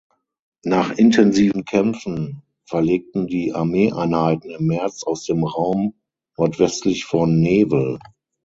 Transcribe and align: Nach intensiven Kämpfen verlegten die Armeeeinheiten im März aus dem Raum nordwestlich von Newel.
Nach 0.65 0.89
intensiven 0.97 1.63
Kämpfen 1.63 2.41
verlegten 2.67 3.27
die 3.27 3.53
Armeeeinheiten 3.53 4.49
im 4.49 4.65
März 4.65 5.03
aus 5.03 5.25
dem 5.25 5.43
Raum 5.43 5.93
nordwestlich 6.37 7.05
von 7.05 7.39
Newel. 7.39 7.99